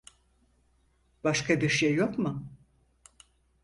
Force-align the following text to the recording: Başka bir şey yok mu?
Başka 1.23 1.61
bir 1.61 1.69
şey 1.69 1.95
yok 1.95 2.17
mu? 2.19 2.47